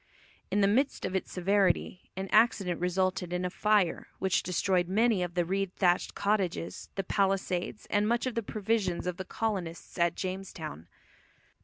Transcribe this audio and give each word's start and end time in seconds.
In 0.49 0.61
the 0.61 0.67
midst 0.67 1.05
of 1.05 1.15
its 1.15 1.31
severity 1.31 2.09
an 2.17 2.27
accident 2.31 2.81
resulted 2.81 3.31
in 3.31 3.45
a 3.45 3.51
fire 3.51 4.07
which 4.17 4.41
destroyed 4.41 4.87
many 4.87 5.21
of 5.21 5.35
the 5.35 5.45
reed 5.45 5.75
thatched 5.75 6.15
cottages, 6.15 6.89
the 6.95 7.03
palisades, 7.03 7.85
and 7.91 8.07
much 8.07 8.25
of 8.25 8.33
the 8.33 8.41
provisions 8.41 9.05
of 9.05 9.17
the 9.17 9.25
colonists 9.25 9.99
at 9.99 10.15
Jamestown. 10.15 10.87